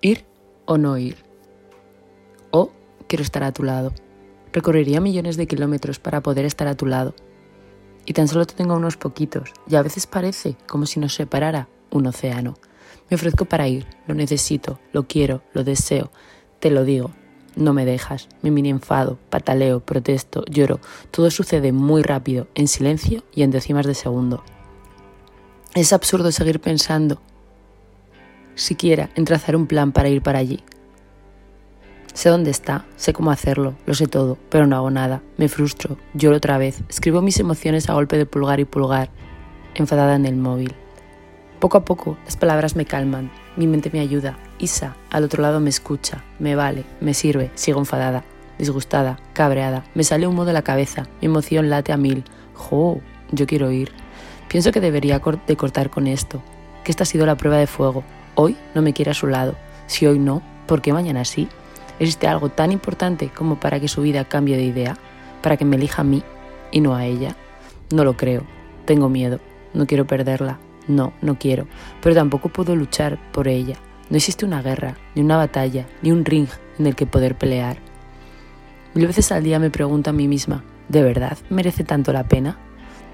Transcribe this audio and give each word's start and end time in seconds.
Ir 0.00 0.24
o 0.66 0.76
no 0.76 0.98
ir. 0.98 1.16
O 2.50 2.70
quiero 3.08 3.22
estar 3.22 3.42
a 3.42 3.52
tu 3.52 3.62
lado. 3.62 3.92
Recorrería 4.52 5.00
millones 5.00 5.36
de 5.36 5.46
kilómetros 5.46 5.98
para 5.98 6.22
poder 6.22 6.44
estar 6.44 6.68
a 6.68 6.76
tu 6.76 6.86
lado. 6.86 7.14
Y 8.04 8.12
tan 8.12 8.28
solo 8.28 8.46
te 8.46 8.54
tengo 8.54 8.74
unos 8.74 8.96
poquitos, 8.96 9.52
y 9.68 9.74
a 9.74 9.82
veces 9.82 10.06
parece 10.06 10.56
como 10.68 10.86
si 10.86 11.00
nos 11.00 11.14
separara 11.14 11.68
un 11.90 12.06
océano. 12.06 12.54
Me 13.10 13.16
ofrezco 13.16 13.46
para 13.46 13.68
ir, 13.68 13.86
lo 14.06 14.14
necesito, 14.14 14.78
lo 14.92 15.06
quiero, 15.06 15.42
lo 15.54 15.64
deseo, 15.64 16.10
te 16.60 16.70
lo 16.70 16.84
digo. 16.84 17.10
No 17.56 17.72
me 17.72 17.86
dejas, 17.86 18.28
me 18.42 18.50
mini 18.50 18.68
enfado, 18.68 19.18
pataleo, 19.30 19.80
protesto, 19.80 20.44
lloro. 20.44 20.78
Todo 21.10 21.30
sucede 21.30 21.72
muy 21.72 22.02
rápido, 22.02 22.48
en 22.54 22.68
silencio 22.68 23.24
y 23.34 23.42
en 23.42 23.50
décimas 23.50 23.86
de 23.86 23.94
segundo. 23.94 24.44
Es 25.74 25.92
absurdo 25.92 26.30
seguir 26.32 26.60
pensando 26.60 27.20
siquiera 28.56 29.10
en 29.14 29.24
trazar 29.24 29.54
un 29.54 29.68
plan 29.68 29.92
para 29.92 30.08
ir 30.08 30.22
para 30.22 30.40
allí. 30.40 30.64
Sé 32.12 32.30
dónde 32.30 32.50
está, 32.50 32.86
sé 32.96 33.12
cómo 33.12 33.30
hacerlo, 33.30 33.74
lo 33.84 33.94
sé 33.94 34.06
todo, 34.06 34.38
pero 34.48 34.66
no 34.66 34.74
hago 34.74 34.90
nada. 34.90 35.22
Me 35.36 35.48
frustro, 35.48 35.98
lloro 36.14 36.38
otra 36.38 36.58
vez, 36.58 36.80
escribo 36.88 37.20
mis 37.20 37.38
emociones 37.38 37.88
a 37.88 37.92
golpe 37.92 38.16
de 38.16 38.26
pulgar 38.26 38.58
y 38.58 38.64
pulgar, 38.64 39.10
enfadada 39.74 40.16
en 40.16 40.24
el 40.24 40.36
móvil. 40.36 40.74
Poco 41.60 41.78
a 41.78 41.84
poco 41.84 42.16
las 42.24 42.36
palabras 42.36 42.74
me 42.74 42.86
calman, 42.86 43.30
mi 43.56 43.66
mente 43.66 43.90
me 43.92 44.00
ayuda. 44.00 44.38
Isa, 44.58 44.96
al 45.10 45.24
otro 45.24 45.42
lado 45.42 45.60
me 45.60 45.68
escucha, 45.68 46.24
me 46.38 46.56
vale, 46.56 46.84
me 47.00 47.12
sirve, 47.12 47.50
sigo 47.54 47.78
enfadada, 47.78 48.24
disgustada, 48.58 49.18
cabreada, 49.34 49.84
me 49.94 50.02
sale 50.02 50.26
humo 50.26 50.46
de 50.46 50.54
la 50.54 50.62
cabeza, 50.62 51.06
mi 51.20 51.26
emoción 51.26 51.68
late 51.68 51.92
a 51.92 51.98
mil. 51.98 52.24
¡Jo! 52.54 53.00
Yo 53.30 53.46
quiero 53.46 53.70
ir. 53.70 53.92
Pienso 54.48 54.72
que 54.72 54.80
debería 54.80 55.20
de 55.46 55.56
cortar 55.56 55.90
con 55.90 56.06
esto, 56.06 56.42
que 56.84 56.92
esta 56.92 57.02
ha 57.02 57.06
sido 57.06 57.26
la 57.26 57.36
prueba 57.36 57.58
de 57.58 57.66
fuego, 57.66 58.04
Hoy 58.38 58.54
no 58.74 58.82
me 58.82 58.92
quiere 58.92 59.12
a 59.12 59.14
su 59.14 59.26
lado. 59.26 59.56
Si 59.86 60.06
hoy 60.06 60.18
no, 60.18 60.42
¿por 60.66 60.82
qué 60.82 60.92
mañana 60.92 61.24
sí? 61.24 61.48
¿Existe 61.98 62.28
algo 62.28 62.50
tan 62.50 62.70
importante 62.70 63.30
como 63.30 63.58
para 63.58 63.80
que 63.80 63.88
su 63.88 64.02
vida 64.02 64.26
cambie 64.26 64.58
de 64.58 64.64
idea? 64.64 64.98
¿Para 65.42 65.56
que 65.56 65.64
me 65.64 65.76
elija 65.76 66.02
a 66.02 66.04
mí 66.04 66.22
y 66.70 66.82
no 66.82 66.94
a 66.94 67.06
ella? 67.06 67.34
No 67.90 68.04
lo 68.04 68.14
creo. 68.14 68.44
Tengo 68.84 69.08
miedo. 69.08 69.40
No 69.72 69.86
quiero 69.86 70.06
perderla. 70.06 70.58
No, 70.86 71.14
no 71.22 71.38
quiero. 71.38 71.66
Pero 72.02 72.14
tampoco 72.14 72.50
puedo 72.50 72.76
luchar 72.76 73.18
por 73.32 73.48
ella. 73.48 73.76
No 74.10 74.18
existe 74.18 74.44
una 74.44 74.60
guerra, 74.60 74.98
ni 75.14 75.22
una 75.22 75.38
batalla, 75.38 75.86
ni 76.02 76.12
un 76.12 76.26
ring 76.26 76.48
en 76.78 76.86
el 76.86 76.94
que 76.94 77.06
poder 77.06 77.36
pelear. 77.36 77.78
Mil 78.92 79.06
veces 79.06 79.32
al 79.32 79.44
día 79.44 79.58
me 79.58 79.70
pregunto 79.70 80.10
a 80.10 80.12
mí 80.12 80.28
misma, 80.28 80.62
¿de 80.90 81.02
verdad 81.02 81.38
merece 81.48 81.84
tanto 81.84 82.12
la 82.12 82.24
pena? 82.24 82.58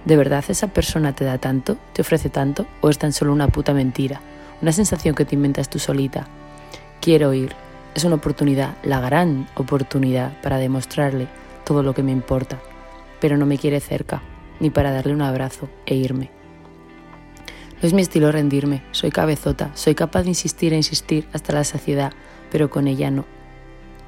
¿De 0.04 0.16
verdad 0.16 0.44
esa 0.48 0.66
persona 0.66 1.14
te 1.14 1.24
da 1.24 1.38
tanto, 1.38 1.76
te 1.92 2.02
ofrece 2.02 2.28
tanto 2.28 2.66
o 2.80 2.88
es 2.88 2.98
tan 2.98 3.12
solo 3.12 3.32
una 3.32 3.46
puta 3.46 3.72
mentira? 3.72 4.20
Una 4.62 4.72
sensación 4.72 5.14
que 5.14 5.24
te 5.24 5.34
inventas 5.34 5.68
tú 5.68 5.78
solita. 5.78 6.28
Quiero 7.00 7.34
ir. 7.34 7.54
Es 7.94 8.04
una 8.04 8.14
oportunidad, 8.14 8.76
la 8.84 9.00
gran 9.00 9.48
oportunidad 9.56 10.40
para 10.40 10.56
demostrarle 10.56 11.28
todo 11.64 11.82
lo 11.82 11.92
que 11.92 12.02
me 12.02 12.12
importa, 12.12 12.58
pero 13.20 13.36
no 13.36 13.44
me 13.44 13.58
quiere 13.58 13.80
cerca, 13.80 14.22
ni 14.60 14.70
para 14.70 14.92
darle 14.92 15.12
un 15.12 15.20
abrazo 15.20 15.68
e 15.84 15.94
irme. 15.94 16.30
No 17.82 17.88
es 17.88 17.92
mi 17.92 18.00
estilo 18.00 18.32
rendirme, 18.32 18.82
soy 18.92 19.10
cabezota, 19.10 19.70
soy 19.74 19.94
capaz 19.94 20.22
de 20.22 20.28
insistir 20.28 20.72
e 20.72 20.76
insistir 20.76 21.28
hasta 21.32 21.52
la 21.52 21.64
saciedad, 21.64 22.12
pero 22.50 22.70
con 22.70 22.86
ella 22.86 23.10
no. 23.10 23.26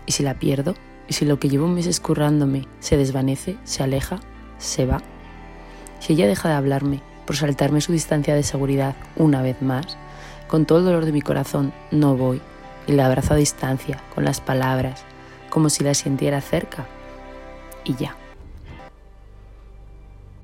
¿Y 0.07 0.13
si 0.13 0.23
la 0.23 0.39
pierdo? 0.39 0.75
¿Y 1.09 1.13
si 1.13 1.27
lo 1.27 1.39
que 1.39 1.51
llevo 1.51 1.67
meses 1.67 2.01
currándome 2.01 2.69
se 2.79 2.97
desvanece, 2.97 3.59
se 3.65 3.83
aleja, 3.83 4.21
se 4.59 4.87
va? 4.87 5.03
Si 5.99 6.15
ella 6.15 6.27
deja 6.27 6.49
de 6.49 6.55
hablarme 6.55 7.03
por 7.27 7.37
saltarme 7.37 7.81
su 7.81 7.93
distancia 7.93 8.35
de 8.35 8.45
seguridad 8.45 8.95
una 9.17 9.43
vez 9.43 9.61
más, 9.61 9.99
con 10.49 10.67
todo 10.67 10.79
el 10.79 10.85
dolor 10.85 11.05
de 11.05 11.13
mi 11.13 11.23
corazón 11.23 11.73
no 11.91 12.17
voy 12.17 12.41
y 12.87 12.93
la 12.93 13.07
abrazo 13.07 13.35
a 13.35 13.37
distancia, 13.37 14.03
con 14.15 14.25
las 14.25 14.41
palabras, 14.41 15.05
como 15.51 15.71
si 15.71 15.85
la 15.85 15.95
sintiera 15.95 16.41
cerca. 16.41 16.87
Y 17.85 17.95
ya. 17.95 18.17